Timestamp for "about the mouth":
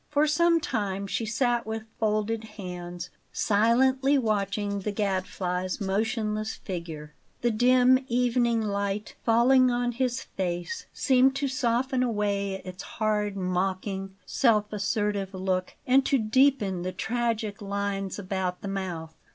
18.17-19.13